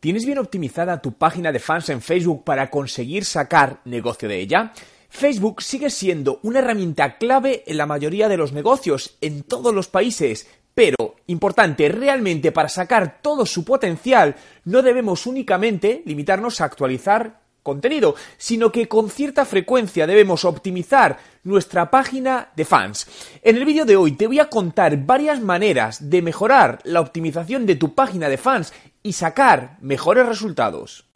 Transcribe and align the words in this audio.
¿Tienes 0.00 0.24
bien 0.24 0.38
optimizada 0.38 1.02
tu 1.02 1.14
página 1.14 1.50
de 1.50 1.58
fans 1.58 1.88
en 1.88 2.00
Facebook 2.00 2.44
para 2.44 2.70
conseguir 2.70 3.24
sacar 3.24 3.80
negocio 3.84 4.28
de 4.28 4.38
ella? 4.38 4.72
Facebook 5.08 5.60
sigue 5.60 5.90
siendo 5.90 6.38
una 6.44 6.60
herramienta 6.60 7.18
clave 7.18 7.64
en 7.66 7.78
la 7.78 7.86
mayoría 7.86 8.28
de 8.28 8.36
los 8.36 8.52
negocios 8.52 9.16
en 9.20 9.42
todos 9.42 9.74
los 9.74 9.88
países, 9.88 10.46
pero, 10.72 11.16
importante, 11.26 11.88
realmente 11.88 12.52
para 12.52 12.68
sacar 12.68 13.20
todo 13.20 13.44
su 13.44 13.64
potencial 13.64 14.36
no 14.64 14.82
debemos 14.82 15.26
únicamente 15.26 16.02
limitarnos 16.06 16.60
a 16.60 16.66
actualizar 16.66 17.40
contenido, 17.64 18.14
sino 18.36 18.70
que 18.70 18.86
con 18.86 19.10
cierta 19.10 19.44
frecuencia 19.44 20.06
debemos 20.06 20.44
optimizar 20.44 21.18
nuestra 21.42 21.90
página 21.90 22.50
de 22.56 22.64
fans. 22.64 23.08
En 23.42 23.56
el 23.56 23.64
vídeo 23.64 23.84
de 23.84 23.96
hoy 23.96 24.12
te 24.12 24.26
voy 24.26 24.38
a 24.38 24.48
contar 24.48 24.96
varias 25.04 25.40
maneras 25.40 26.08
de 26.08 26.22
mejorar 26.22 26.78
la 26.84 27.00
optimización 27.00 27.66
de 27.66 27.74
tu 27.76 27.94
página 27.94 28.28
de 28.28 28.38
fans 28.38 28.72
y 29.08 29.14
sacar 29.14 29.78
mejores 29.80 30.26
resultados. 30.26 31.06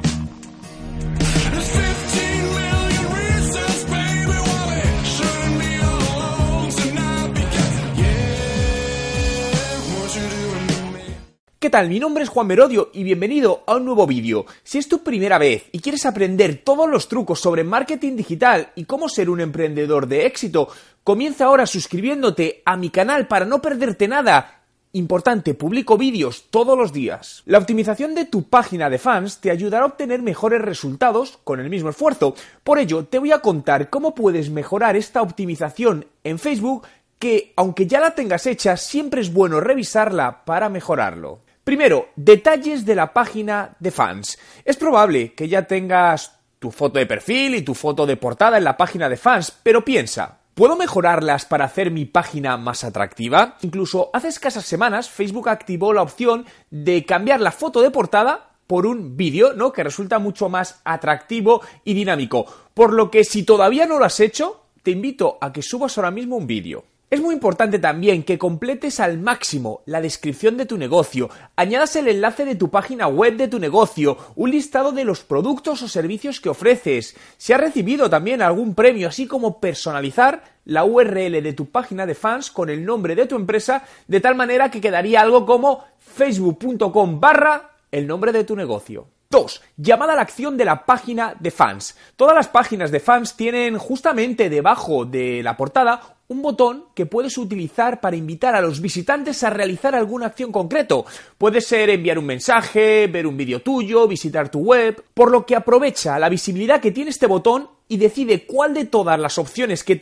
¿Qué 11.59 11.69
tal? 11.69 11.91
Mi 11.91 12.01
nombre 12.01 12.25
es 12.25 12.31
Juan 12.31 12.47
Merodio 12.47 12.91
y 12.95 13.05
bienvenido 13.05 13.63
a 13.67 13.77
un 13.77 13.85
nuevo 13.85 14.07
vídeo. 14.07 14.47
Si 14.65 14.79
es 14.79 14.89
tu 14.89 15.05
primera 15.05 15.37
vez 15.37 15.67
y 15.71 15.81
quieres 15.81 16.07
aprender 16.07 16.63
todos 16.65 16.89
los 16.89 17.09
trucos 17.09 17.41
sobre 17.41 17.63
marketing 17.63 18.17
digital 18.17 18.73
y 18.75 18.87
cómo 18.87 19.11
ser 19.11 19.29
un 19.29 19.43
emprendedor 19.43 20.09
de 20.09 20.25
éxito, 20.25 20.69
comienza 21.05 21.45
ahora 21.45 21.67
suscribiéndote 21.67 22.63
a 22.65 22.79
mi 22.79 22.89
canal 22.89 23.29
para 23.29 23.45
no 23.45 23.61
perderte 23.61 24.09
nada. 24.09 24.62
Importante, 24.95 25.55
publico 25.55 25.97
vídeos 25.97 26.51
todos 26.51 26.77
los 26.77 26.93
días. 26.93 27.43
La 27.47 27.57
optimización 27.57 28.15
de 28.15 28.27
tu 28.27 28.43
página 28.51 28.91
de 28.91 28.99
fans 28.99 29.39
te 29.39 29.51
ayudará 29.51 29.85
a 29.85 29.87
obtener 29.87 30.21
mejores 30.21 30.61
resultados 30.61 31.39
con 31.45 31.61
el 31.61 31.71
mismo 31.71 31.89
esfuerzo. 31.89 32.35
Por 32.63 32.79
ello, 32.79 33.07
te 33.07 33.19
voy 33.19 33.33
a 33.33 33.39
contar 33.39 33.89
cómo 33.89 34.15
puedes 34.15 34.51
mejorar 34.51 34.95
esta 34.95 35.23
optimización 35.23 36.05
en 36.25 36.39
Facebook 36.39 36.87
que, 37.19 37.55
aunque 37.57 37.87
ya 37.87 38.01
la 38.01 38.15
tengas 38.15 38.47
hecha, 38.47 38.77
siempre 38.77 39.23
es 39.23 39.33
bueno 39.33 39.61
revisarla 39.61 40.45
para 40.45 40.69
mejorarlo. 40.69 41.41
Primero, 41.65 42.09
detalles 42.15 42.85
de 42.85 42.95
la 42.95 43.15
página 43.15 43.75
de 43.81 43.93
fans. 43.93 44.39
Es 44.63 44.77
probable 44.77 45.33
que 45.33 45.49
ya 45.49 45.63
tengas 45.63 46.39
tu 46.59 46.71
foto 46.71 46.99
de 46.99 47.07
perfil 47.07 47.55
y 47.55 47.63
tu 47.63 47.73
foto 47.73 48.05
de 48.05 48.19
portada 48.19 48.59
en 48.59 48.65
la 48.65 48.77
página 48.77 49.09
de 49.09 49.17
fans, 49.17 49.57
pero 49.63 49.83
piensa, 49.83 50.42
¿Puedo 50.55 50.77
mejorarlas 50.77 51.47
para 51.47 51.65
hacer 51.65 51.91
mi 51.91 52.05
página 52.05 52.59
más 52.59 52.85
atractiva? 52.85 53.57
Incluso 53.63 54.11
hace 54.13 54.29
escasas 54.29 54.67
semanas 54.67 55.09
Facebook 55.09 55.49
activó 55.49 55.95
la 55.95 56.03
opción 56.03 56.45
de 56.71 57.07
cambiar 57.07 57.41
la 57.41 57.53
foto 57.53 57.81
de 57.81 57.91
portada 57.91 58.51
por 58.67 58.85
un 58.85 59.17
vídeo, 59.17 59.55
¿no? 59.55 59.73
Que 59.73 59.83
resulta 59.83 60.19
mucho 60.19 60.51
más 60.51 60.83
atractivo 60.85 61.63
y 61.85 61.95
dinámico. 61.95 62.45
Por 62.75 62.93
lo 62.93 63.11
que 63.11 63.25
si 63.25 63.45
todavía 63.45 63.87
no 63.87 63.99
lo 63.99 64.05
has 64.05 64.21
hecho, 64.21 64.67
te 64.83 64.91
invito 64.91 65.39
a 65.41 65.55
que 65.55 65.63
subas 65.63 65.97
ahora 65.97 66.11
mismo 66.11 66.37
un 66.37 66.47
vídeo. 66.47 66.85
Es 67.13 67.21
muy 67.21 67.35
importante 67.35 67.79
también 67.79 68.23
que 68.23 68.39
completes 68.39 68.99
al 68.99 69.19
máximo 69.19 69.83
la 69.85 70.01
descripción 70.01 70.57
de 70.57 70.65
tu 70.65 70.79
negocio, 70.79 71.29
añadas 71.57 71.95
el 71.97 72.09
enlace 72.09 72.47
de 72.47 72.55
tu 72.55 72.71
página 72.71 73.07
web 73.07 73.37
de 73.37 73.49
tu 73.49 73.59
negocio, 73.59 74.17
un 74.35 74.51
listado 74.51 74.93
de 74.93 75.05
los 75.05 75.23
productos 75.23 75.83
o 75.83 75.89
servicios 75.89 76.41
que 76.41 76.49
ofreces, 76.49 77.15
si 77.37 77.53
has 77.53 77.61
recibido 77.61 78.09
también 78.09 78.41
algún 78.41 78.75
premio, 78.75 79.09
así 79.09 79.27
como 79.27 79.61
personalizar 79.61 80.43
la 80.65 80.87
URL 80.87 81.43
de 81.43 81.53
tu 81.53 81.67
página 81.67 82.07
de 82.07 82.15
fans 82.15 82.51
con 82.51 82.71
el 82.71 82.83
nombre 82.83 83.15
de 83.15 83.27
tu 83.27 83.37
empresa, 83.37 83.85
de 84.09 84.21
tal 84.23 84.35
manera 84.35 84.71
que 84.71 84.81
quedaría 84.81 85.21
algo 85.21 85.45
como 85.45 85.85
facebook.com 85.99 87.21
barra 87.21 87.73
el 87.91 88.07
nombre 88.07 88.33
de 88.33 88.45
tu 88.45 88.57
negocio. 88.57 89.07
2. 89.29 89.63
Llamada 89.79 90.13
a 90.13 90.17
la 90.17 90.23
acción 90.23 90.57
de 90.57 90.65
la 90.65 90.85
página 90.85 91.35
de 91.41 91.51
fans. 91.51 91.97
Todas 92.17 92.35
las 92.35 92.49
páginas 92.49 92.91
de 92.91 93.01
fans 93.01 93.35
tienen 93.35 93.79
justamente 93.79 94.49
debajo 94.49 95.05
de 95.05 95.43
la 95.43 95.57
portada 95.57 96.17
un 96.33 96.43
botón 96.43 96.87
que 96.95 97.07
puedes 97.07 97.39
utilizar 97.39 98.01
para 98.01 98.17
invitar 98.17 98.57
a 98.57 98.61
los 98.61 98.81
visitantes 98.81 99.45
a 99.45 99.51
realizar 99.51 99.95
alguna 99.95 100.27
acción 100.27 100.51
concreto. 100.51 101.05
Puede 101.39 101.61
ser 101.61 101.91
enviar 101.91 102.19
un 102.19 102.27
mensaje, 102.27 103.07
ver 103.07 103.27
un 103.27 103.37
vídeo 103.37 103.63
tuyo, 103.63 104.09
visitar 104.09 104.49
tu 104.51 104.61
web, 104.61 105.05
por 105.15 105.31
lo 105.31 105.47
que 105.47 105.55
aprovecha 105.55 106.19
la 106.19 106.29
visibilidad 106.29 106.81
que 106.81 106.91
tiene 106.91 107.11
este 107.11 107.27
botón 107.27 107.69
y 107.87 107.99
decide 107.99 108.47
cuál 108.47 108.73
de 108.73 108.87
todas 108.87 109.21
las 109.21 109.37
opciones 109.37 109.85
que, 109.85 109.97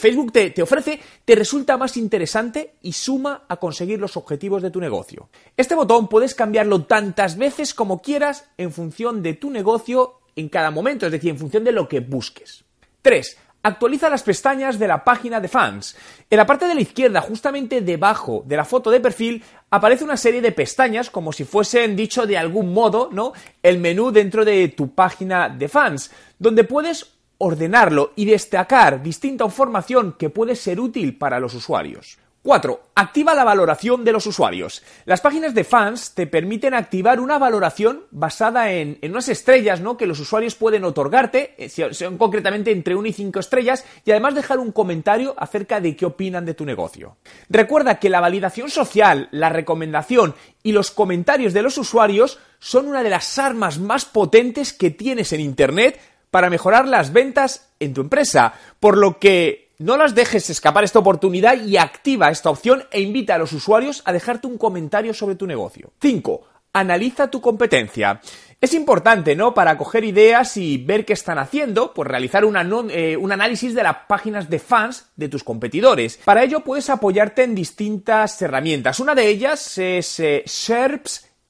Facebook 0.00 0.32
te, 0.32 0.50
te 0.50 0.62
ofrece 0.62 1.00
te 1.24 1.34
resulta 1.34 1.76
más 1.76 1.96
interesante 1.96 2.74
y 2.82 2.92
suma 2.92 3.44
a 3.48 3.56
conseguir 3.56 3.98
los 3.98 4.16
objetivos 4.16 4.62
de 4.62 4.70
tu 4.70 4.80
negocio. 4.80 5.28
Este 5.56 5.74
botón 5.74 6.08
puedes 6.08 6.34
cambiarlo 6.34 6.84
tantas 6.84 7.36
veces 7.36 7.74
como 7.74 8.00
quieras 8.00 8.48
en 8.56 8.72
función 8.72 9.22
de 9.22 9.34
tu 9.34 9.50
negocio 9.50 10.20
en 10.36 10.48
cada 10.48 10.70
momento, 10.70 11.06
es 11.06 11.12
decir, 11.12 11.30
en 11.30 11.38
función 11.38 11.64
de 11.64 11.72
lo 11.72 11.88
que 11.88 12.00
busques. 12.00 12.64
3. 13.02 13.36
Actualiza 13.62 14.08
las 14.08 14.22
pestañas 14.22 14.78
de 14.78 14.88
la 14.88 15.04
página 15.04 15.38
de 15.38 15.48
fans. 15.48 15.94
En 16.30 16.38
la 16.38 16.46
parte 16.46 16.66
de 16.66 16.74
la 16.74 16.80
izquierda, 16.80 17.20
justamente 17.20 17.82
debajo 17.82 18.42
de 18.46 18.56
la 18.56 18.64
foto 18.64 18.90
de 18.90 19.00
perfil, 19.00 19.44
aparece 19.68 20.02
una 20.02 20.16
serie 20.16 20.40
de 20.40 20.52
pestañas, 20.52 21.10
como 21.10 21.30
si 21.30 21.44
fuesen 21.44 21.94
dicho 21.94 22.26
de 22.26 22.38
algún 22.38 22.72
modo, 22.72 23.10
¿no? 23.12 23.34
El 23.62 23.78
menú 23.78 24.12
dentro 24.12 24.46
de 24.46 24.68
tu 24.68 24.94
página 24.94 25.50
de 25.50 25.68
fans, 25.68 26.10
donde 26.38 26.64
puedes 26.64 27.12
ordenarlo 27.36 28.12
y 28.16 28.24
destacar 28.24 29.02
distinta 29.02 29.44
información 29.44 30.14
que 30.18 30.30
puede 30.30 30.56
ser 30.56 30.80
útil 30.80 31.18
para 31.18 31.38
los 31.38 31.54
usuarios. 31.54 32.18
4. 32.42 32.80
Activa 32.94 33.34
la 33.34 33.44
valoración 33.44 34.02
de 34.02 34.12
los 34.12 34.26
usuarios. 34.26 34.82
Las 35.04 35.20
páginas 35.20 35.54
de 35.54 35.64
fans 35.64 36.14
te 36.14 36.26
permiten 36.26 36.72
activar 36.72 37.20
una 37.20 37.38
valoración 37.38 38.04
basada 38.10 38.72
en, 38.72 38.98
unas 39.02 39.28
estrellas 39.28 39.80
¿no? 39.80 39.98
que 39.98 40.06
los 40.06 40.20
usuarios 40.20 40.54
pueden 40.54 40.84
otorgarte, 40.84 41.54
eh, 41.58 41.68
son 41.68 42.16
concretamente 42.16 42.70
entre 42.70 42.94
1 42.94 43.08
y 43.08 43.12
5 43.12 43.40
estrellas, 43.40 43.84
y 44.06 44.10
además 44.10 44.34
dejar 44.34 44.58
un 44.58 44.72
comentario 44.72 45.34
acerca 45.36 45.80
de 45.80 45.94
qué 45.94 46.06
opinan 46.06 46.46
de 46.46 46.54
tu 46.54 46.64
negocio. 46.64 47.18
Recuerda 47.50 47.98
que 47.98 48.08
la 48.08 48.20
validación 48.20 48.70
social, 48.70 49.28
la 49.32 49.50
recomendación 49.50 50.34
y 50.62 50.72
los 50.72 50.90
comentarios 50.90 51.52
de 51.52 51.62
los 51.62 51.76
usuarios 51.76 52.38
son 52.58 52.88
una 52.88 53.02
de 53.02 53.10
las 53.10 53.38
armas 53.38 53.78
más 53.78 54.06
potentes 54.06 54.72
que 54.72 54.90
tienes 54.90 55.32
en 55.32 55.40
Internet 55.40 56.00
para 56.30 56.48
mejorar 56.48 56.86
las 56.86 57.12
ventas 57.12 57.70
en 57.80 57.92
tu 57.92 58.00
empresa, 58.00 58.54
por 58.78 58.96
lo 58.96 59.18
que 59.18 59.69
no 59.80 59.96
las 59.96 60.14
dejes 60.14 60.50
escapar 60.50 60.84
esta 60.84 60.98
oportunidad 60.98 61.58
y 61.58 61.78
activa 61.78 62.30
esta 62.30 62.50
opción 62.50 62.84
e 62.90 63.00
invita 63.00 63.34
a 63.34 63.38
los 63.38 63.54
usuarios 63.54 64.02
a 64.04 64.12
dejarte 64.12 64.46
un 64.46 64.58
comentario 64.58 65.14
sobre 65.14 65.36
tu 65.36 65.46
negocio. 65.46 65.90
5. 66.02 66.42
Analiza 66.74 67.30
tu 67.30 67.40
competencia. 67.40 68.20
Es 68.60 68.74
importante, 68.74 69.34
¿no? 69.34 69.54
Para 69.54 69.78
coger 69.78 70.04
ideas 70.04 70.58
y 70.58 70.76
ver 70.76 71.06
qué 71.06 71.14
están 71.14 71.38
haciendo, 71.38 71.94
pues 71.94 72.06
realizar 72.06 72.44
eh, 72.44 73.16
un 73.16 73.32
análisis 73.32 73.74
de 73.74 73.82
las 73.82 73.96
páginas 74.06 74.50
de 74.50 74.58
fans 74.58 75.06
de 75.16 75.30
tus 75.30 75.42
competidores. 75.42 76.20
Para 76.26 76.44
ello 76.44 76.60
puedes 76.60 76.90
apoyarte 76.90 77.44
en 77.44 77.54
distintas 77.54 78.40
herramientas. 78.42 79.00
Una 79.00 79.14
de 79.14 79.28
ellas 79.28 79.78
es 79.78 80.20
eh, 80.20 80.42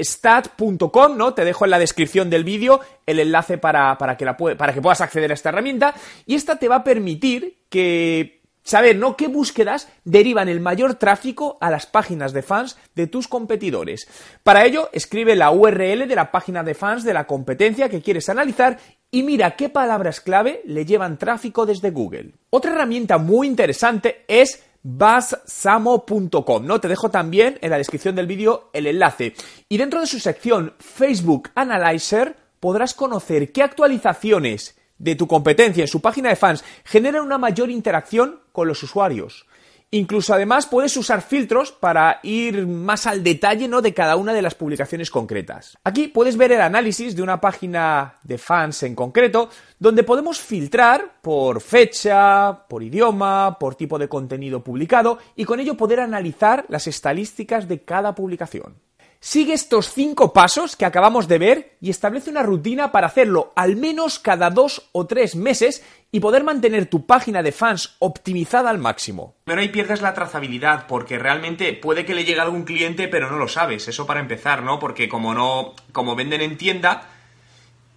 stat.com, 0.01 1.17
¿no? 1.17 1.35
Te 1.35 1.45
dejo 1.45 1.65
en 1.65 1.71
la 1.71 1.79
descripción 1.79 2.31
del 2.31 2.45
vídeo 2.45 2.81
el 3.07 3.21
enlace 3.21 3.59
para, 3.59 3.97
que 4.19 4.25
la 4.25 4.37
para 4.37 4.73
que 4.73 4.83
puedas 4.83 5.01
acceder 5.01 5.31
a 5.31 5.35
esta 5.35 5.51
herramienta 5.51 5.95
y 6.27 6.35
esta 6.35 6.57
te 6.57 6.69
va 6.69 6.77
a 6.77 6.85
permitir 6.85 7.65
que 7.69 8.41
saber, 8.63 8.97
¿no? 8.97 9.17
qué 9.17 9.29
búsquedas 9.29 9.89
derivan 10.05 10.49
el 10.49 10.61
mayor 10.61 10.95
tráfico 10.95 11.59
a 11.61 11.71
las 11.71 11.87
páginas 11.87 12.33
de 12.33 12.43
fans 12.43 12.79
de 12.95 13.07
tus 13.07 13.27
competidores. 13.27 14.07
Para 14.43 14.65
ello, 14.65 14.91
escribe 14.93 15.35
la 15.35 15.51
URL 15.51 16.07
de 16.07 16.15
la 16.15 16.31
página 16.31 16.63
de 16.63 16.75
fans 16.75 17.05
de 17.05 17.15
la 17.15 17.27
competencia 17.27 17.89
que 17.89 18.03
quieres 18.03 18.29
analizar 18.29 18.79
y 19.11 19.23
mira 19.23 19.57
qué 19.57 19.69
palabras 19.69 20.21
clave 20.21 20.63
le 20.65 20.85
llevan 20.85 21.19
tráfico 21.19 21.67
desde 21.67 21.91
Google. 21.91 22.35
Otra 22.51 22.73
herramienta 22.73 23.19
muy 23.19 23.47
interesante 23.47 24.25
es 24.29 24.63
bassamo.com, 24.83 26.67
¿no? 26.67 26.81
Te 26.81 26.89
dejo 26.89 27.11
también 27.11 27.59
en 27.61 27.71
la 27.71 27.79
descripción 27.79 28.17
del 28.17 28.27
vídeo 28.27 28.71
el 28.73 28.87
enlace. 28.87 29.35
Y 29.69 29.77
dentro 29.77 30.01
de 30.01 30.07
su 30.07 30.19
sección 30.19 30.75
Facebook 30.79 31.51
Analyzer 31.55 32.37
podrás 32.61 32.95
conocer 32.95 33.53
qué 33.53 33.63
actualizaciones 33.63 34.77
de 34.99 35.17
tu 35.17 35.27
competencia 35.27 35.83
en 35.83 35.89
su 35.89 36.01
página 36.01 36.29
de 36.29 36.37
fans 36.37 36.63
generan 36.85 37.25
una 37.25 37.39
mayor 37.39 37.71
interacción 37.71 38.41
con 38.53 38.69
los 38.69 38.83
usuarios. 38.83 39.47
Incluso 39.93 40.33
además 40.33 40.67
puedes 40.67 40.97
usar 40.97 41.21
filtros 41.21 41.73
para 41.73 42.21
ir 42.23 42.65
más 42.65 43.09
al 43.09 43.25
detalle 43.25 43.67
¿no? 43.67 43.83
de 43.83 43.93
cada 43.93 44.15
una 44.15 44.33
de 44.33 44.43
las 44.43 44.55
publicaciones 44.55 45.11
concretas. 45.11 45.77
Aquí 45.83 46.07
puedes 46.07 46.37
ver 46.37 46.53
el 46.53 46.61
análisis 46.61 47.17
de 47.17 47.23
una 47.23 47.41
página 47.41 48.15
de 48.23 48.39
fans 48.39 48.85
en 48.85 48.95
concreto, 48.95 49.51
donde 49.81 50.05
podemos 50.05 50.39
filtrar 50.39 51.21
por 51.21 51.61
fecha, 51.61 52.69
por 52.69 52.85
idioma, 52.85 53.59
por 53.59 53.75
tipo 53.75 53.99
de 53.99 54.09
contenido 54.09 54.63
publicado 54.63 55.19
y 55.35 55.45
con 55.45 55.59
ello 55.59 55.77
poder 55.77 55.99
analizar 55.99 56.67
las 56.69 56.87
estadísticas 56.87 57.67
de 57.67 57.83
cada 57.83 58.15
publicación. 58.15 58.77
Sigue 59.23 59.53
estos 59.53 59.93
cinco 59.93 60.33
pasos 60.33 60.77
que 60.77 60.87
acabamos 60.87 61.29
de 61.29 61.37
ver 61.37 61.77
y 61.83 61.91
establece 61.91 62.31
una 62.31 62.43
rutina 62.43 62.91
para 62.91 63.07
hacerlo 63.07 63.53
al 63.55 63.77
menos 63.77 64.19
cada 64.19 64.49
dos 64.49 64.89
o 64.93 65.07
tres 65.07 65.37
meses 65.37 65.85
y 66.11 66.21
poder 66.21 66.43
mantener 66.43 66.87
tu 66.87 67.05
página 67.05 67.43
de 67.43 67.53
fans 67.53 67.97
optimizada 67.99 68.71
al 68.71 68.79
máximo. 68.79 69.35
Pero 69.45 69.61
ahí 69.61 69.69
pierdes 69.69 70.01
la 70.01 70.15
trazabilidad 70.15 70.87
porque 70.87 71.19
realmente 71.19 71.75
puede 71.75 72.07
que 72.07 72.15
le 72.15 72.25
llegue 72.25 72.41
algún 72.41 72.65
cliente 72.65 73.09
pero 73.09 73.31
no 73.31 73.37
lo 73.37 73.47
sabes. 73.47 73.89
Eso 73.89 74.07
para 74.07 74.21
empezar, 74.21 74.63
¿no? 74.63 74.79
Porque 74.79 75.07
como 75.11 75.35
no, 75.35 75.75
como 75.93 76.17
venden 76.17 76.41
en 76.41 76.57
tienda, 76.57 77.07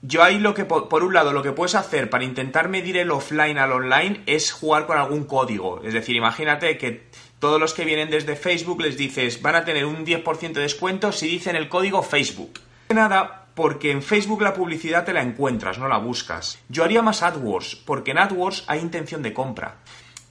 yo 0.01 0.21
ahí 0.21 0.37
lo 0.37 0.53
que, 0.53 0.65
por 0.65 1.03
un 1.05 1.13
lado, 1.13 1.31
lo 1.31 1.41
que 1.41 1.53
puedes 1.53 1.75
hacer 1.75 2.09
para 2.09 2.25
intentar 2.25 2.67
medir 2.67 2.97
el 2.97 3.09
offline 3.09 3.57
al 3.57 3.71
online 3.71 4.21
es 4.25 4.51
jugar 4.51 4.85
con 4.85 4.97
algún 4.97 5.23
código. 5.23 5.81
Es 5.85 5.93
decir, 5.93 6.17
imagínate 6.17 6.77
que 6.77 7.07
todos 7.43 7.59
los 7.59 7.73
que 7.73 7.83
vienen 7.83 8.09
desde 8.09 8.37
Facebook 8.37 8.81
les 8.81 8.95
dices 8.95 9.41
van 9.41 9.55
a 9.55 9.65
tener 9.65 9.83
un 9.83 10.05
10% 10.05 10.53
de 10.53 10.61
descuento 10.61 11.11
si 11.11 11.27
dicen 11.27 11.57
el 11.57 11.67
código 11.67 12.01
Facebook. 12.01 12.61
Nada, 12.87 13.47
porque 13.53 13.91
en 13.91 14.01
Facebook 14.01 14.41
la 14.41 14.53
publicidad 14.53 15.03
te 15.03 15.11
la 15.11 15.21
encuentras, 15.21 15.77
no 15.77 15.89
la 15.89 15.97
buscas. 15.97 16.57
Yo 16.69 16.85
haría 16.85 17.01
más 17.01 17.21
AdWords, 17.21 17.75
porque 17.75 18.11
en 18.11 18.19
AdWords 18.19 18.63
hay 18.67 18.79
intención 18.79 19.21
de 19.23 19.33
compra. 19.33 19.75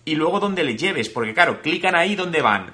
Y 0.07 0.15
luego 0.15 0.41
donde 0.41 0.65
le 0.65 0.75
lleves, 0.75 1.11
porque 1.11 1.35
claro, 1.35 1.61
clican 1.61 1.95
ahí 1.95 2.15
donde 2.15 2.41
van. 2.41 2.73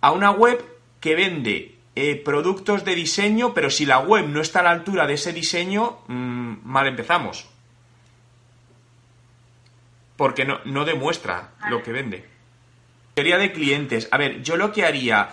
A 0.00 0.10
una 0.10 0.32
web 0.32 0.64
que 0.98 1.14
vende 1.14 1.76
eh, 1.94 2.16
productos 2.16 2.84
de 2.84 2.96
diseño, 2.96 3.54
pero 3.54 3.70
si 3.70 3.86
la 3.86 4.00
web 4.00 4.26
no 4.26 4.40
está 4.40 4.58
a 4.58 4.64
la 4.64 4.70
altura 4.72 5.06
de 5.06 5.14
ese 5.14 5.32
diseño, 5.32 5.98
mm, 6.08 6.54
mal 6.64 6.88
empezamos. 6.88 7.46
Porque 10.16 10.44
no, 10.44 10.58
no 10.64 10.84
demuestra 10.84 11.52
lo 11.70 11.84
que 11.84 11.92
vende. 11.92 12.35
Teoría 13.16 13.38
de 13.38 13.50
clientes. 13.50 14.08
A 14.10 14.18
ver, 14.18 14.42
yo 14.42 14.58
lo 14.58 14.72
que 14.72 14.84
haría, 14.84 15.30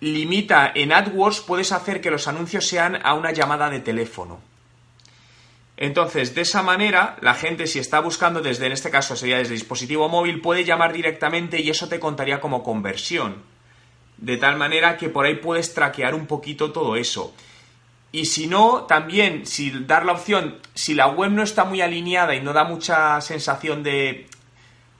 limita 0.00 0.72
en 0.74 0.90
AdWords, 0.90 1.40
puedes 1.40 1.70
hacer 1.70 2.00
que 2.00 2.10
los 2.10 2.26
anuncios 2.28 2.66
sean 2.66 2.98
a 3.04 3.12
una 3.12 3.30
llamada 3.30 3.68
de 3.68 3.80
teléfono. 3.80 4.40
Entonces, 5.76 6.34
de 6.34 6.40
esa 6.40 6.62
manera, 6.62 7.18
la 7.20 7.34
gente, 7.34 7.66
si 7.66 7.78
está 7.78 8.00
buscando 8.00 8.40
desde, 8.40 8.64
en 8.64 8.72
este 8.72 8.90
caso 8.90 9.16
sería 9.16 9.36
desde 9.36 9.52
dispositivo 9.52 10.08
móvil, 10.08 10.40
puede 10.40 10.64
llamar 10.64 10.94
directamente 10.94 11.60
y 11.60 11.68
eso 11.68 11.90
te 11.90 12.00
contaría 12.00 12.40
como 12.40 12.62
conversión. 12.62 13.42
De 14.16 14.38
tal 14.38 14.56
manera 14.56 14.96
que 14.96 15.10
por 15.10 15.26
ahí 15.26 15.34
puedes 15.34 15.74
traquear 15.74 16.14
un 16.14 16.26
poquito 16.26 16.72
todo 16.72 16.96
eso. 16.96 17.34
Y 18.12 18.24
si 18.24 18.46
no, 18.46 18.84
también, 18.84 19.44
si 19.44 19.68
dar 19.84 20.06
la 20.06 20.12
opción, 20.12 20.56
si 20.72 20.94
la 20.94 21.08
web 21.08 21.32
no 21.32 21.42
está 21.42 21.64
muy 21.64 21.82
alineada 21.82 22.34
y 22.34 22.40
no 22.40 22.54
da 22.54 22.64
mucha 22.64 23.20
sensación 23.20 23.82
de 23.82 24.26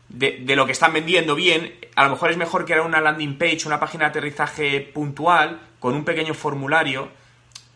de, 0.08 0.56
lo 0.56 0.66
que 0.66 0.72
están 0.72 0.92
vendiendo 0.92 1.34
bien, 1.34 1.74
a 1.94 2.04
lo 2.04 2.10
mejor 2.10 2.30
es 2.30 2.36
mejor 2.36 2.64
crear 2.64 2.80
una 2.80 3.00
landing 3.00 3.36
page, 3.36 3.66
una 3.66 3.80
página 3.80 4.04
de 4.04 4.10
aterrizaje 4.10 4.80
puntual, 4.80 5.60
con 5.78 5.94
un 5.94 6.04
pequeño 6.04 6.34
formulario 6.34 7.08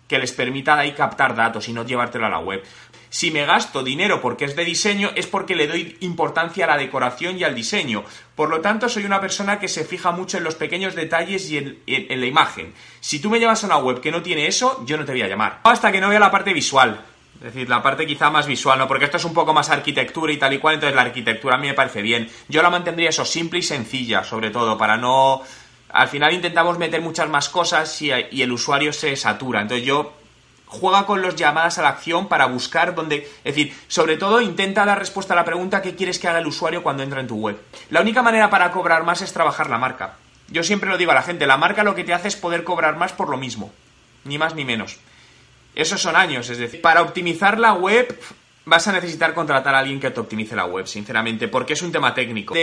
que 0.09 0.19
les 0.19 0.33
permita 0.33 0.79
ahí 0.79 0.93
captar 0.93 1.35
datos 1.35 1.69
y 1.69 1.73
no 1.73 1.85
llevártelo 1.85 2.27
a 2.27 2.31
la 2.31 2.39
web. 2.39 2.63
Si 3.09 3.31
me 3.31 3.45
gasto 3.45 3.83
dinero 3.83 4.23
porque 4.23 4.47
es 4.47 4.57
de 4.57 4.65
diseño, 4.65 5.11
es 5.15 5.27
porque 5.27 5.55
le 5.55 5.67
doy 5.67 5.99
importancia 6.01 6.65
a 6.65 6.69
la 6.69 6.79
decoración 6.79 7.39
y 7.39 7.45
al 7.45 7.55
diseño. 7.55 8.05
Por 8.35 8.49
lo 8.49 8.63
tanto, 8.63 8.89
soy 8.89 9.05
una 9.05 9.21
persona 9.21 9.59
que 9.59 9.69
se 9.69 9.85
fija 9.85 10.13
mucho 10.13 10.39
en 10.39 10.45
los 10.45 10.55
pequeños 10.55 10.95
detalles 10.95 11.51
y 11.51 11.59
en, 11.59 11.79
en 11.87 12.21
la 12.21 12.27
imagen. 12.27 12.73
Si 13.01 13.21
tú 13.21 13.29
me 13.29 13.39
llevas 13.39 13.65
a 13.65 13.67
una 13.67 13.77
web 13.77 14.01
que 14.01 14.11
no 14.11 14.23
tiene 14.23 14.47
eso, 14.47 14.83
yo 14.87 14.97
no 14.97 15.05
te 15.05 15.13
voy 15.13 15.23
a 15.23 15.29
llamar. 15.29 15.61
Hasta 15.65 15.93
que 15.93 16.01
no 16.01 16.09
vea 16.09 16.21
la 16.21 16.31
parte 16.31 16.55
visual. 16.55 17.05
Es 17.43 17.53
decir, 17.53 17.69
la 17.69 17.83
parte 17.83 18.07
quizá 18.07 18.31
más 18.31 18.47
visual, 18.47 18.79
¿no? 18.79 18.87
Porque 18.87 19.07
esto 19.07 19.17
es 19.17 19.25
un 19.25 19.35
poco 19.35 19.53
más 19.53 19.69
arquitectura 19.69 20.33
y 20.33 20.37
tal 20.37 20.53
y 20.53 20.59
cual, 20.59 20.75
entonces 20.75 20.95
la 20.95 21.03
arquitectura 21.03 21.57
a 21.57 21.59
mí 21.59 21.67
me 21.67 21.75
parece 21.75 22.01
bien. 22.01 22.31
Yo 22.47 22.63
la 22.63 22.71
mantendría 22.71 23.09
eso 23.09 23.25
simple 23.25 23.59
y 23.59 23.63
sencilla, 23.63 24.23
sobre 24.23 24.51
todo, 24.51 24.79
para 24.79 24.97
no... 24.97 25.43
Al 25.89 26.07
final 26.07 26.33
intentamos 26.33 26.79
meter 26.79 27.01
muchas 27.01 27.29
más 27.29 27.49
cosas 27.49 28.01
y, 28.01 28.13
el 28.13 28.53
usuario 28.53 28.93
se 28.93 29.17
satura. 29.17 29.61
Entonces 29.61 29.85
yo 29.85 30.13
juega 30.67 31.05
con 31.05 31.21
los 31.21 31.35
llamadas 31.35 31.79
a 31.79 31.83
la 31.83 31.89
acción 31.89 32.29
para 32.29 32.47
buscar 32.47 32.95
donde... 32.95 33.29
Es 33.43 33.57
decir, 33.57 33.77
sobre 33.89 34.17
todo 34.17 34.41
intenta 34.41 34.85
dar 34.85 35.01
respuesta 35.01 35.35
a 35.35 35.37
la 35.37 35.45
pregunta 35.45 35.83
qué 35.83 35.97
quieres 35.97 36.21
que 36.21 36.29
haga 36.29 36.39
el 36.39 36.47
usuario 36.47 36.85
cuando 36.85 37.03
entra 37.03 37.19
en 37.19 37.27
tu 37.27 37.35
web. 37.35 37.61
La 37.91 38.03
única 38.03 38.23
manera 38.23 38.51
para 38.51 38.71
cobrar 38.71 39.03
más 39.03 39.21
es 39.21 39.33
trabajar 39.33 39.69
la 39.69 39.79
marca. 39.79 40.15
Yo 40.47 40.63
siempre 40.63 40.89
lo 40.89 40.97
digo 40.97 41.11
a 41.11 41.17
la 41.17 41.23
gente, 41.23 41.49
la 41.49 41.57
marca 41.57 41.83
lo 41.83 41.97
que 41.97 42.05
te 42.05 42.15
hace 42.15 42.29
es 42.29 42.37
poder 42.37 42.63
cobrar 42.63 42.97
más 42.97 43.13
por 43.13 43.29
lo 43.29 43.37
mismo. 43.37 43.73
Ni 44.23 44.39
más 44.39 44.55
ni 44.55 44.65
menos. 44.65 45.01
Esos 45.75 46.01
son 46.01 46.17
años, 46.17 46.49
es 46.51 46.59
decir, 46.59 46.81
para 46.81 47.03
optimizar 47.03 47.59
la 47.59 47.73
web 47.75 48.19
vas 48.65 48.87
a 48.87 48.93
necesitar 48.93 49.35
contratar 49.35 49.75
a 49.75 49.81
alguien 49.81 50.01
que 50.01 50.11
te 50.11 50.21
optimice 50.21 50.55
la 50.55 50.67
web, 50.67 50.87
sinceramente, 50.87 51.49
porque 51.49 51.73
es 51.73 51.83
un 51.83 51.93
tema 51.93 52.15
técnico. 52.15 52.55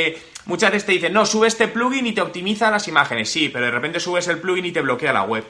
muchas 0.45 0.71
veces 0.71 0.85
te 0.85 0.91
dicen, 0.93 1.13
no, 1.13 1.25
sube 1.25 1.47
este 1.47 1.67
plugin 1.67 2.07
y 2.07 2.13
te 2.13 2.21
optimiza 2.21 2.71
las 2.71 2.87
imágenes, 2.87 3.29
sí, 3.29 3.49
pero 3.49 3.65
de 3.65 3.71
repente 3.71 3.99
subes 3.99 4.27
el 4.27 4.39
plugin 4.39 4.65
y 4.65 4.71
te 4.71 4.81
bloquea 4.81 5.13
la 5.13 5.23
web. 5.23 5.43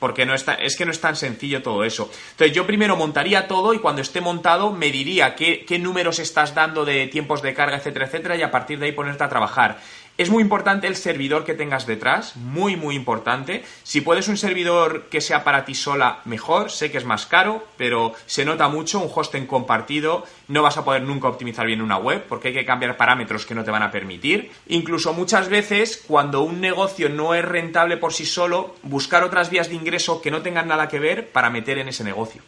Porque 0.00 0.26
no 0.26 0.34
está, 0.34 0.54
es 0.54 0.76
que 0.76 0.84
no 0.84 0.90
es 0.90 1.00
tan 1.00 1.16
sencillo 1.16 1.62
todo 1.62 1.84
eso. 1.84 2.10
Entonces 2.32 2.54
yo 2.54 2.66
primero 2.66 2.96
montaría 2.96 3.46
todo 3.46 3.72
y 3.72 3.78
cuando 3.78 4.02
esté 4.02 4.20
montado 4.20 4.72
me 4.72 4.90
diría 4.90 5.34
qué, 5.34 5.64
qué 5.64 5.78
números 5.78 6.18
estás 6.18 6.54
dando 6.54 6.84
de 6.84 7.06
tiempos 7.06 7.40
de 7.40 7.54
carga, 7.54 7.76
etcétera, 7.76 8.06
etcétera, 8.06 8.36
y 8.36 8.42
a 8.42 8.50
partir 8.50 8.78
de 8.78 8.86
ahí 8.86 8.92
ponerte 8.92 9.22
a 9.24 9.28
trabajar. 9.28 9.78
Es 10.16 10.30
muy 10.30 10.44
importante 10.44 10.86
el 10.86 10.94
servidor 10.94 11.44
que 11.44 11.54
tengas 11.54 11.86
detrás, 11.86 12.36
muy, 12.36 12.76
muy 12.76 12.94
importante. 12.94 13.64
Si 13.82 14.00
puedes 14.00 14.28
un 14.28 14.36
servidor 14.36 15.06
que 15.10 15.20
sea 15.20 15.42
para 15.42 15.64
ti 15.64 15.74
sola, 15.74 16.20
mejor. 16.24 16.70
Sé 16.70 16.92
que 16.92 16.98
es 16.98 17.04
más 17.04 17.26
caro, 17.26 17.66
pero 17.76 18.12
se 18.26 18.44
nota 18.44 18.68
mucho. 18.68 19.00
Un 19.00 19.10
hosting 19.12 19.46
compartido, 19.46 20.24
no 20.46 20.62
vas 20.62 20.76
a 20.76 20.84
poder 20.84 21.02
nunca 21.02 21.26
optimizar 21.26 21.66
bien 21.66 21.82
una 21.82 21.96
web 21.96 22.26
porque 22.28 22.48
hay 22.48 22.54
que 22.54 22.64
cambiar 22.64 22.96
parámetros 22.96 23.44
que 23.44 23.56
no 23.56 23.64
te 23.64 23.72
van 23.72 23.82
a 23.82 23.90
permitir. 23.90 24.52
Incluso 24.68 25.12
muchas 25.14 25.48
veces, 25.48 26.04
cuando 26.06 26.42
un 26.42 26.60
negocio 26.60 27.08
no 27.08 27.34
es 27.34 27.44
rentable 27.44 27.96
por 27.96 28.12
sí 28.12 28.24
solo, 28.24 28.76
buscar 28.84 29.24
otras 29.24 29.50
vías 29.50 29.68
de 29.68 29.74
ingreso 29.74 30.22
que 30.22 30.30
no 30.30 30.42
tengan 30.42 30.68
nada 30.68 30.86
que 30.86 31.00
ver 31.00 31.32
para 31.32 31.50
meter 31.50 31.78
en 31.78 31.88
ese 31.88 32.04
negocio. 32.04 32.40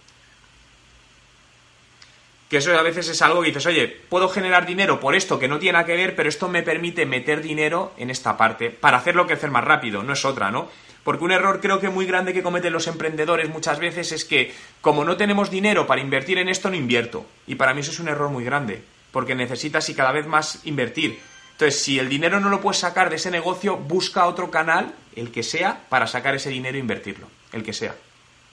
Que 2.48 2.58
eso 2.58 2.76
a 2.78 2.82
veces 2.82 3.08
es 3.08 3.22
algo 3.22 3.40
que 3.42 3.48
dices, 3.48 3.66
oye, 3.66 3.88
puedo 4.08 4.28
generar 4.28 4.66
dinero 4.66 5.00
por 5.00 5.16
esto 5.16 5.38
que 5.38 5.48
no 5.48 5.58
tiene 5.58 5.72
nada 5.72 5.86
que 5.86 5.96
ver, 5.96 6.14
pero 6.14 6.28
esto 6.28 6.48
me 6.48 6.62
permite 6.62 7.04
meter 7.04 7.42
dinero 7.42 7.92
en 7.96 8.08
esta 8.08 8.36
parte 8.36 8.70
para 8.70 8.98
hacerlo 8.98 9.26
crecer 9.26 9.50
más 9.50 9.64
rápido, 9.64 10.02
no 10.04 10.12
es 10.12 10.24
otra, 10.24 10.52
¿no? 10.52 10.68
Porque 11.02 11.24
un 11.24 11.32
error 11.32 11.60
creo 11.60 11.80
que 11.80 11.88
muy 11.88 12.04
grande 12.04 12.32
que 12.32 12.42
cometen 12.42 12.72
los 12.72 12.86
emprendedores 12.88 13.48
muchas 13.48 13.78
veces 13.78 14.10
es 14.12 14.24
que 14.24 14.52
como 14.80 15.04
no 15.04 15.16
tenemos 15.16 15.50
dinero 15.50 15.86
para 15.86 16.00
invertir 16.00 16.38
en 16.38 16.48
esto, 16.48 16.68
no 16.68 16.76
invierto. 16.76 17.26
Y 17.46 17.54
para 17.54 17.74
mí 17.74 17.80
eso 17.80 17.92
es 17.92 18.00
un 18.00 18.08
error 18.08 18.28
muy 18.28 18.44
grande, 18.44 18.82
porque 19.12 19.34
necesitas 19.34 19.88
y 19.88 19.94
cada 19.94 20.12
vez 20.12 20.26
más 20.26 20.66
invertir. 20.66 21.20
Entonces, 21.52 21.80
si 21.80 21.98
el 21.98 22.08
dinero 22.08 22.38
no 22.38 22.48
lo 22.48 22.60
puedes 22.60 22.80
sacar 22.80 23.08
de 23.08 23.16
ese 23.16 23.30
negocio, 23.30 23.76
busca 23.76 24.26
otro 24.26 24.50
canal, 24.50 24.94
el 25.14 25.30
que 25.30 25.42
sea, 25.42 25.80
para 25.88 26.06
sacar 26.06 26.34
ese 26.34 26.50
dinero 26.50 26.76
e 26.76 26.80
invertirlo, 26.80 27.28
el 27.52 27.62
que 27.62 27.72
sea. 27.72 27.94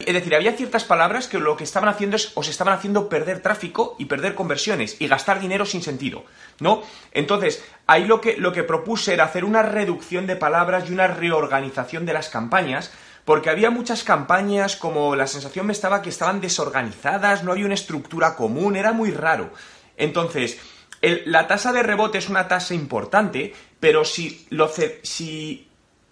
Es 0.06 0.14
decir, 0.14 0.36
había 0.36 0.54
ciertas 0.54 0.84
palabras 0.84 1.28
que 1.28 1.40
lo 1.40 1.58
que 1.58 1.64
estaban 1.64 1.90
haciendo 1.90 2.16
es, 2.16 2.32
os 2.36 2.48
estaban 2.48 2.74
haciendo 2.74 3.10
perder 3.10 3.42
tráfico 3.42 3.96
y 4.00 4.06
perder 4.06 4.36
conversiones 4.36 4.98
y 5.00 5.08
gastar 5.08 5.40
dinero 5.40 5.66
sin 5.66 5.82
sentido, 5.82 6.26
¿no? 6.60 6.84
Entonces, 7.12 7.64
ahí 7.88 8.06
lo 8.06 8.22
que, 8.22 8.38
lo 8.38 8.54
que 8.54 8.64
propuse 8.64 9.14
era 9.14 9.26
hacer 9.26 9.46
una 9.46 9.64
reducción 9.64 10.28
de 10.28 10.36
palabras 10.36 10.90
y 10.90 10.94
una 10.94 11.08
reorganización 11.08 12.06
de 12.06 12.14
las 12.14 12.30
campañas, 12.30 12.92
porque 13.26 13.50
había 13.50 13.70
muchas 13.70 14.04
campañas 14.04 14.76
como 14.76 15.16
la 15.16 15.28
sensación 15.28 15.66
me 15.66 15.74
estaba 15.74 16.02
que 16.02 16.10
estaban 16.10 16.42
desorganizadas, 16.42 17.44
no 17.44 17.52
había 17.52 17.66
una 17.66 17.74
estructura 17.74 18.36
común, 18.36 18.76
era 18.76 18.92
muy 18.94 19.12
raro. 19.12 19.52
Entonces, 19.98 20.60
la 21.02 21.48
tasa 21.48 21.74
de 21.74 21.84
rebote 21.84 22.18
es 22.18 22.30
una 22.30 22.48
tasa 22.48 22.74
importante, 22.74 23.54
pero 23.80 24.06
si, 24.06 24.48
lo, 24.50 24.72
si 25.04 25.68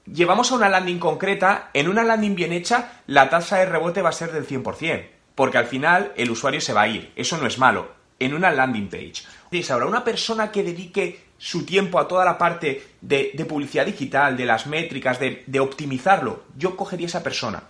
llevamos 0.05 0.51
a 0.51 0.55
una 0.55 0.69
landing 0.69 0.99
concreta, 0.99 1.69
en 1.73 1.87
una 1.87 2.03
landing 2.03 2.35
bien 2.35 2.53
hecha, 2.53 3.01
la 3.07 3.29
tasa 3.29 3.57
de 3.57 3.65
rebote 3.65 4.01
va 4.01 4.09
a 4.09 4.13
ser 4.13 4.31
del 4.31 4.47
100%, 4.47 5.07
porque 5.35 5.57
al 5.57 5.65
final 5.65 6.13
el 6.15 6.31
usuario 6.31 6.61
se 6.61 6.73
va 6.73 6.83
a 6.83 6.87
ir. 6.87 7.11
Eso 7.15 7.37
no 7.37 7.47
es 7.47 7.57
malo. 7.57 7.99
En 8.19 8.33
una 8.35 8.51
landing 8.51 8.87
page. 8.87 9.23
Ahora, 9.71 9.87
una 9.87 10.03
persona 10.03 10.51
que 10.51 10.63
dedique 10.63 11.31
su 11.37 11.65
tiempo 11.65 11.99
a 11.99 12.07
toda 12.07 12.23
la 12.23 12.37
parte 12.37 12.83
de, 13.01 13.33
publicidad 13.49 13.85
digital, 13.85 14.37
de 14.37 14.45
las 14.45 14.67
métricas, 14.67 15.19
de, 15.19 15.59
optimizarlo, 15.59 16.43
yo 16.55 16.77
cogería 16.77 17.07
esa 17.07 17.23
persona. 17.23 17.63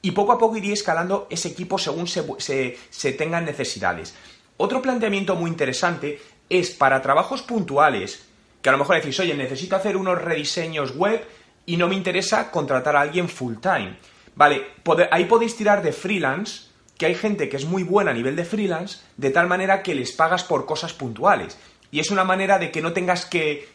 Y 0.00 0.12
poco 0.12 0.32
a 0.32 0.38
poco 0.38 0.56
iría 0.56 0.72
escalando 0.72 1.26
ese 1.28 1.48
equipo 1.48 1.78
según 1.78 2.06
se, 2.06 2.78
se 2.88 3.12
tengan 3.12 3.44
necesidades. 3.44 4.14
Otro 4.56 4.80
planteamiento 4.80 5.36
muy 5.36 5.50
interesante 5.50 6.20
es 6.48 6.70
para 6.70 7.02
trabajos 7.02 7.42
puntuales, 7.42 8.26
que 8.62 8.68
a 8.70 8.72
lo 8.72 8.78
mejor 8.78 8.96
decís, 8.96 9.20
oye, 9.20 9.34
necesito 9.34 9.76
hacer 9.76 9.96
unos 9.96 10.20
rediseños 10.20 10.96
web 10.96 11.22
y 11.68 11.76
no 11.76 11.86
me 11.86 11.94
interesa 11.94 12.50
contratar 12.50 12.96
a 12.96 13.02
alguien 13.02 13.28
full 13.28 13.56
time. 13.60 13.94
Vale, 14.34 14.68
ahí 15.10 15.26
podéis 15.26 15.54
tirar 15.54 15.82
de 15.82 15.92
freelance, 15.92 16.62
que 16.96 17.04
hay 17.04 17.14
gente 17.14 17.50
que 17.50 17.58
es 17.58 17.66
muy 17.66 17.82
buena 17.82 18.10
a 18.10 18.14
nivel 18.14 18.36
de 18.36 18.46
freelance, 18.46 19.00
de 19.18 19.28
tal 19.28 19.48
manera 19.48 19.82
que 19.82 19.94
les 19.94 20.12
pagas 20.12 20.44
por 20.44 20.64
cosas 20.64 20.94
puntuales. 20.94 21.58
Y 21.90 22.00
es 22.00 22.10
una 22.10 22.24
manera 22.24 22.58
de 22.58 22.70
que 22.70 22.80
no 22.80 22.94
tengas 22.94 23.26
que 23.26 23.68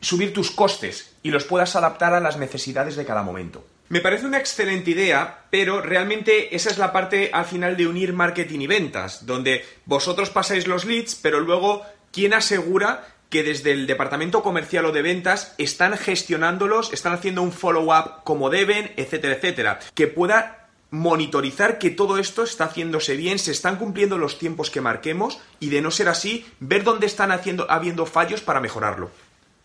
subir 0.00 0.32
tus 0.32 0.52
costes 0.52 1.16
y 1.24 1.32
los 1.32 1.42
puedas 1.42 1.74
adaptar 1.74 2.14
a 2.14 2.20
las 2.20 2.36
necesidades 2.36 2.94
de 2.94 3.04
cada 3.04 3.24
momento. 3.24 3.64
Me 3.88 4.00
parece 4.00 4.26
una 4.26 4.38
excelente 4.38 4.92
idea, 4.92 5.46
pero 5.50 5.82
realmente 5.82 6.54
esa 6.54 6.70
es 6.70 6.78
la 6.78 6.92
parte 6.92 7.30
al 7.32 7.44
final 7.44 7.76
de 7.76 7.88
unir 7.88 8.12
marketing 8.12 8.60
y 8.60 8.66
ventas, 8.68 9.26
donde 9.26 9.64
vosotros 9.84 10.30
pasáis 10.30 10.68
los 10.68 10.84
leads, 10.84 11.16
pero 11.16 11.40
luego, 11.40 11.82
¿quién 12.12 12.34
asegura 12.34 13.04
que 13.32 13.42
desde 13.42 13.72
el 13.72 13.86
departamento 13.86 14.42
comercial 14.42 14.84
o 14.84 14.92
de 14.92 15.00
ventas 15.00 15.54
están 15.56 15.96
gestionándolos, 15.96 16.92
están 16.92 17.14
haciendo 17.14 17.40
un 17.40 17.50
follow-up 17.50 18.22
como 18.24 18.50
deben, 18.50 18.92
etcétera, 18.98 19.34
etcétera. 19.34 19.78
Que 19.94 20.06
pueda 20.06 20.68
monitorizar 20.90 21.78
que 21.78 21.88
todo 21.88 22.18
esto 22.18 22.42
está 22.42 22.64
haciéndose 22.64 23.16
bien, 23.16 23.38
se 23.38 23.50
están 23.50 23.76
cumpliendo 23.76 24.18
los 24.18 24.38
tiempos 24.38 24.68
que 24.68 24.82
marquemos 24.82 25.40
y 25.60 25.70
de 25.70 25.80
no 25.80 25.90
ser 25.90 26.10
así, 26.10 26.44
ver 26.60 26.84
dónde 26.84 27.06
están 27.06 27.32
haciendo, 27.32 27.66
habiendo 27.70 28.04
fallos 28.04 28.42
para 28.42 28.60
mejorarlo. 28.60 29.10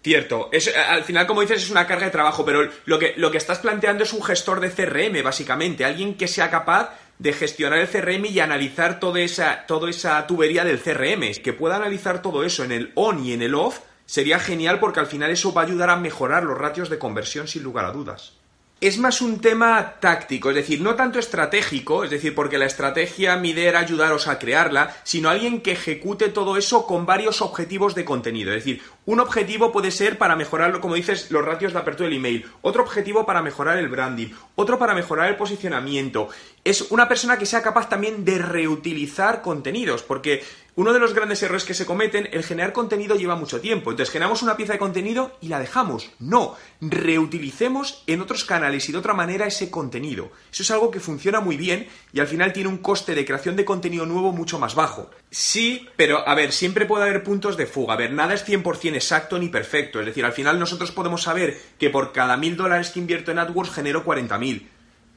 Cierto, 0.02 0.48
es, 0.54 0.74
al 0.74 1.04
final, 1.04 1.28
como 1.28 1.42
dices, 1.42 1.64
es 1.64 1.70
una 1.70 1.86
carga 1.86 2.06
de 2.06 2.12
trabajo, 2.12 2.46
pero 2.46 2.70
lo 2.86 2.98
que, 2.98 3.16
lo 3.18 3.32
que 3.32 3.38
estás 3.38 3.60
planteando 3.60 4.06
es 4.06 4.14
un 4.14 4.24
gestor 4.24 4.62
de 4.62 4.72
CRM, 4.72 5.22
básicamente, 5.22 5.84
alguien 5.84 6.16
que 6.16 6.30
sea 6.30 6.50
capaz 6.50 6.92
de 7.20 7.34
gestionar 7.34 7.80
el 7.80 7.88
CRM 7.88 8.26
y 8.26 8.40
analizar 8.40 9.00
toda 9.00 9.20
esa, 9.22 9.66
toda 9.66 9.90
esa 9.90 10.26
tubería 10.28 10.64
del 10.64 10.80
CRM, 10.80 11.42
que 11.44 11.54
pueda 11.54 11.76
analizar 11.76 12.22
todo 12.22 12.44
eso 12.44 12.64
en 12.64 12.72
el 12.72 12.92
on 12.96 13.26
y 13.26 13.34
en 13.34 13.42
el 13.42 13.56
off, 13.56 13.80
sería 14.06 14.40
genial 14.40 14.80
porque 14.80 15.00
al 15.00 15.08
final 15.08 15.32
eso 15.32 15.54
va 15.54 15.62
a 15.62 15.66
ayudar 15.66 15.90
a 15.90 15.98
mejorar 15.98 16.44
los 16.44 16.58
ratios 16.58 16.90
de 16.90 17.00
conversión 17.00 17.48
sin 17.48 17.64
lugar 17.64 17.86
a 17.86 17.92
dudas 17.92 18.38
es 18.80 19.00
más 19.00 19.22
un 19.22 19.40
tema 19.40 19.96
táctico, 20.00 20.50
es 20.50 20.56
decir, 20.56 20.82
no 20.82 20.96
tanto 20.96 21.18
estratégico, 21.18 22.04
es 22.04 22.12
decir, 22.12 22.36
porque 22.36 22.60
la 22.60 22.68
estrategia 22.68 23.36
mi 23.36 23.50
idea 23.50 23.70
era 23.70 23.80
ayudaros 23.80 24.28
a 24.28 24.38
crearla, 24.38 24.96
sino 25.04 25.30
alguien 25.30 25.62
que 25.62 25.72
ejecute 25.72 26.30
todo 26.30 26.58
eso 26.58 26.86
con 26.86 27.06
varios 27.06 27.42
objetivos 27.42 27.96
de 27.96 28.06
contenido. 28.06 28.52
Es 28.54 28.64
decir, 28.64 28.84
un 29.08 29.22
objetivo 29.22 29.72
puede 29.72 29.90
ser 29.90 30.18
para 30.18 30.36
mejorar, 30.36 30.82
como 30.82 30.96
dices, 30.96 31.32
los 31.32 31.44
ratios 31.44 31.72
de 31.72 31.80
apertura 31.80 32.10
del 32.10 32.18
email, 32.18 32.46
otro 32.62 32.84
objetivo 32.84 33.26
para 33.26 33.42
mejorar 33.42 33.78
el 33.78 33.88
branding, 33.88 34.28
otro 34.56 34.78
para 34.78 34.94
mejorar 34.94 35.30
el 35.30 35.38
posicionamiento. 35.38 36.28
Es 36.66 36.92
una 36.92 37.08
persona 37.08 37.38
que 37.38 37.46
sea 37.46 37.62
capaz 37.62 37.88
también 37.88 38.26
de 38.26 38.38
reutilizar 38.38 39.42
contenidos, 39.42 40.04
porque 40.04 40.44
uno 40.78 40.94
de 40.94 41.00
los 41.00 41.16
grandes 41.16 41.42
errores 41.42 41.64
que 41.64 41.74
se 41.74 41.88
cometen, 41.88 42.30
el 42.32 42.44
generar 42.44 42.72
contenido 42.72 43.16
lleva 43.16 43.36
mucho 43.36 43.60
tiempo. 43.60 43.90
Entonces 43.90 44.14
generamos 44.14 44.44
una 44.44 44.56
pieza 44.56 44.74
de 44.74 44.80
contenido 44.80 45.36
y 45.42 45.48
la 45.48 45.60
dejamos. 45.60 46.12
No, 46.20 46.56
reutilicemos 46.82 48.04
en 48.06 48.22
otros 48.22 48.44
canales 48.46 48.88
y 48.88 48.92
de 48.92 49.00
otra 49.00 49.16
manera 49.16 49.48
ese 49.48 49.72
contenido. 49.72 50.30
Eso 50.52 50.62
es 50.62 50.70
algo 50.70 50.92
que 50.92 51.00
funciona 51.00 51.40
muy 51.40 51.58
bien 51.58 51.88
y 52.14 52.20
al 52.20 52.28
final 52.28 52.54
tiene 52.54 52.70
un 52.70 52.78
coste 52.78 53.16
de 53.16 53.26
creación 53.26 53.56
de 53.56 53.66
contenido 53.66 54.06
nuevo 54.06 54.34
mucho 54.34 54.60
más 54.60 54.76
bajo. 54.76 55.10
Sí, 55.32 55.88
pero 55.96 56.28
a 56.28 56.36
ver, 56.36 56.52
siempre 56.52 56.86
puede 56.86 57.06
haber 57.06 57.24
puntos 57.24 57.58
de 57.58 57.66
fuga. 57.66 57.96
A 57.96 57.98
ver, 57.98 58.14
nada 58.14 58.36
es 58.36 58.48
100% 58.48 58.97
exacto 58.98 59.40
ni 59.40 59.48
perfecto. 59.48 60.00
Es 60.00 60.06
decir, 60.06 60.26
al 60.26 60.34
final 60.34 60.60
nosotros 60.60 60.92
podemos 60.92 61.24
saber 61.24 61.58
que 61.80 61.90
por 61.90 62.12
cada 62.12 62.38
mil 62.38 62.58
dólares 62.58 62.90
que 62.90 63.00
invierto 63.00 63.32
en 63.32 63.40
AdWords 63.40 63.72
genero 63.72 64.04
40.000. 64.04 64.68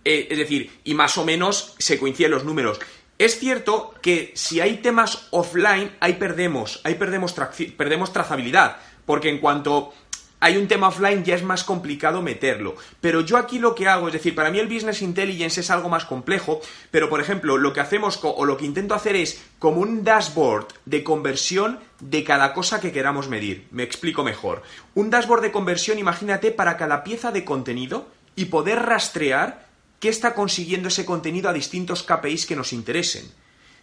Eh, 0.04 0.28
es 0.30 0.38
decir, 0.38 0.70
y 0.84 0.94
más 0.94 1.18
o 1.18 1.25
menos 1.25 1.75
se 1.78 1.99
coinciden 1.99 2.30
los 2.30 2.44
números. 2.44 2.78
Es 3.18 3.38
cierto 3.38 3.94
que 4.00 4.32
si 4.34 4.60
hay 4.60 4.78
temas 4.78 5.28
offline, 5.30 5.92
ahí 6.00 6.14
perdemos, 6.14 6.80
ahí 6.84 6.94
perdemos, 6.94 7.34
perdemos 7.76 8.12
trazabilidad, 8.14 8.78
porque 9.04 9.28
en 9.28 9.40
cuanto 9.40 9.92
hay 10.40 10.56
un 10.56 10.68
tema 10.68 10.88
offline 10.88 11.23
ya 11.23 11.35
es 11.35 11.42
más 11.42 11.64
complicado 11.64 12.23
meterlo. 12.23 12.75
Pero 13.00 13.20
yo 13.20 13.37
aquí 13.37 13.59
lo 13.59 13.75
que 13.75 13.88
hago, 13.88 14.09
es 14.09 14.14
decir, 14.14 14.35
para 14.35 14.50
mí 14.50 14.59
el 14.59 14.68
business 14.68 15.02
intelligence 15.02 15.61
es 15.61 15.70
algo 15.70 15.88
más 15.88 16.06
complejo, 16.06 16.61
pero 16.90 17.09
por 17.09 17.20
ejemplo, 17.20 17.59
lo 17.59 17.73
que 17.73 17.80
hacemos 17.80 18.18
o 18.23 18.44
lo 18.44 18.56
que 18.56 18.64
intento 18.64 18.94
hacer 18.94 19.16
es 19.16 19.42
como 19.59 19.80
un 19.82 20.02
dashboard 20.02 20.66
de 20.87 21.04
conversión 21.04 21.78
de 22.00 22.25
cada 22.25 22.54
cosa 22.54 22.80
que 22.80 22.92
queramos 22.92 23.28
medir. 23.28 23.68
Me 23.70 23.82
explico 23.82 24.25
mejor. 24.25 24.62
Un 24.94 25.11
dashboard 25.11 25.42
de 25.42 25.52
conversión, 25.52 25.99
imagínate, 25.99 26.50
para 26.50 26.76
cada 26.76 27.04
pieza 27.04 27.30
de 27.30 27.44
contenido 27.44 28.09
y 28.35 28.47
poder 28.47 28.80
rastrear 28.80 29.68
qué 30.00 30.09
está 30.09 30.35
consiguiendo 30.35 30.88
ese 30.88 31.04
contenido 31.04 31.50
a 31.50 31.52
distintos 31.52 32.02
KPIs 32.02 32.47
que 32.47 32.56
nos 32.56 32.73
interesen. 32.73 33.30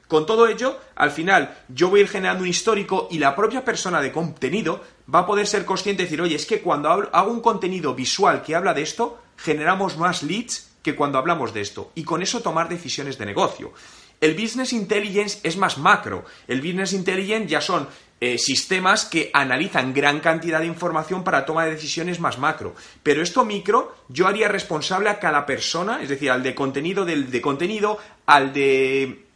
Con 0.08 0.26
todo 0.26 0.48
ello, 0.48 0.80
al 0.96 1.12
final 1.12 1.58
yo 1.68 1.90
voy 1.90 2.00
a 2.00 2.04
ir 2.04 2.10
generando 2.10 2.44
un 2.44 2.50
histórico 2.50 3.08
y 3.12 3.20
la 3.20 3.36
propia 3.36 3.66
persona 3.66 4.02
de 4.02 4.12
contenido 4.12 4.82
va 5.14 5.20
a 5.20 5.26
poder 5.26 5.46
ser 5.48 5.66
consciente 5.66 6.04
de 6.04 6.06
decir, 6.06 6.22
oye, 6.22 6.36
es 6.36 6.46
que 6.46 6.62
cuando 6.62 6.90
hago 6.90 7.32
un 7.32 7.42
contenido 7.42 7.94
visual 7.94 8.42
que 8.42 8.56
habla 8.56 8.74
de 8.74 8.84
esto, 8.84 9.20
generamos 9.36 9.98
más 9.98 10.24
leads 10.24 10.70
que 10.82 10.96
cuando 10.96 11.18
hablamos 11.18 11.54
de 11.54 11.62
esto 11.62 11.92
y 11.96 12.04
con 12.04 12.22
eso 12.22 12.42
tomar 12.42 12.70
decisiones 12.70 13.18
de 13.18 13.26
negocio. 13.26 13.74
El 14.22 14.34
Business 14.34 14.74
Intelligence 14.74 15.40
es 15.44 15.58
más 15.58 15.78
macro. 15.78 16.26
El 16.48 16.62
Business 16.62 16.94
Intelligence 16.94 17.48
ya 17.48 17.62
son 17.62 17.88
eh, 18.20 18.38
sistemas 18.40 19.06
que 19.06 19.30
analizan 19.34 19.94
gran 19.94 20.22
cantidad 20.22 20.60
de 20.60 20.66
información 20.66 21.24
para 21.24 21.46
toma 21.46 21.66
de 21.66 21.72
decisiones 21.72 22.20
más 22.20 22.40
macro. 22.40 22.74
Pero 23.04 23.22
esto 23.22 23.46
micro 23.46 23.96
yo 24.08 24.26
haría 24.28 24.48
responsable 24.48 25.10
a 25.10 25.20
cada 25.20 25.46
persona, 25.46 26.02
es 26.02 26.10
decir, 26.10 26.32
al 26.32 26.42
de 26.42 26.56
contenido 26.56 27.06
del 27.06 27.30
de 27.30 27.42
contenido, 27.42 28.00
al 28.26 28.54
de 28.54 29.27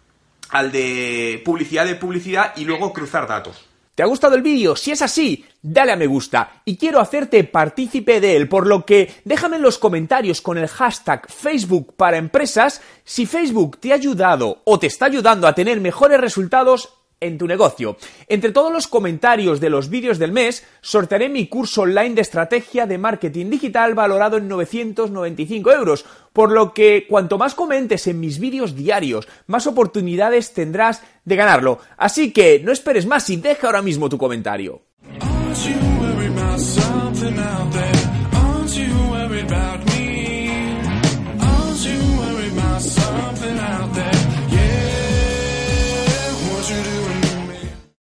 al 0.52 0.72
de 0.72 1.42
publicidad 1.44 1.86
de 1.86 1.96
publicidad 1.96 2.54
y 2.56 2.66
luego 2.66 2.94
cruzar 2.94 3.28
datos. 3.28 3.72
¿Te 3.96 4.04
ha 4.04 4.08
gustado 4.08 4.36
el 4.36 4.42
vídeo? 4.42 4.76
Si 4.76 4.92
es 4.92 5.02
así, 5.02 5.46
dale 5.62 5.92
a 5.92 5.98
me 5.98 6.08
gusta 6.08 6.62
y 6.64 6.78
quiero 6.78 7.02
hacerte 7.02 7.44
partícipe 7.44 8.22
de 8.22 8.38
él, 8.38 8.48
por 8.48 8.66
lo 8.66 8.86
que 8.86 9.14
déjame 9.26 9.58
en 9.58 9.64
los 9.64 9.78
comentarios 9.78 10.42
con 10.42 10.58
el 10.58 10.68
hashtag 10.68 11.30
Facebook 11.30 11.96
para 11.98 12.18
empresas 12.18 12.82
si 13.04 13.26
Facebook 13.26 13.80
te 13.80 13.92
ha 13.92 13.96
ayudado 13.96 14.62
o 14.64 14.80
te 14.80 14.88
está 14.88 15.06
ayudando 15.06 15.46
a 15.46 15.54
tener 15.54 15.82
mejores 15.82 16.22
resultados 16.22 17.01
en 17.22 17.38
tu 17.38 17.48
negocio. 17.48 17.96
Entre 18.28 18.52
todos 18.52 18.74
los 18.74 18.88
comentarios 18.88 19.62
de 19.62 19.70
los 19.70 19.90
vídeos 19.90 20.20
del 20.20 20.34
mes, 20.34 20.66
sortearé 20.82 21.30
mi 21.30 21.48
curso 21.48 21.84
online 21.84 22.16
de 22.16 22.22
estrategia 22.22 22.86
de 22.86 22.98
marketing 22.98 23.50
digital 23.50 23.94
valorado 23.94 24.38
en 24.38 24.48
995 24.48 25.72
euros, 25.72 26.06
por 26.34 26.52
lo 26.52 26.74
que 26.74 27.06
cuanto 27.08 27.38
más 27.38 27.56
comentes 27.56 28.08
en 28.08 28.20
mis 28.20 28.40
vídeos 28.40 28.76
diarios, 28.76 29.28
más 29.48 29.68
oportunidades 29.68 30.54
tendrás 30.54 31.04
de 31.24 31.36
ganarlo. 31.36 31.80
Así 31.96 32.34
que 32.34 32.60
no 32.60 32.72
esperes 32.72 33.06
más 33.06 33.30
y 33.30 33.38
deja 33.38 33.68
ahora 33.68 33.82
mismo 33.82 34.10
tu 34.10 34.18
comentario. 34.18 34.82